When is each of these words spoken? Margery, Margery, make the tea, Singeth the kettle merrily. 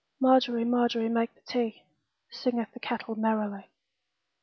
Margery, 0.19 0.65
Margery, 0.65 1.09
make 1.09 1.31
the 1.35 1.41
tea, 1.41 1.83
Singeth 2.31 2.73
the 2.73 2.79
kettle 2.79 3.13
merrily. 3.15 3.69